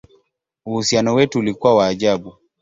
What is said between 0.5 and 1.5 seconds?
Uhusiano wetu